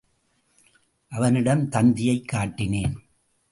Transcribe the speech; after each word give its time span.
அவனிடம் 1.09 1.69
தந்தியைக் 1.69 2.25
காட்டினேன். 2.31 2.95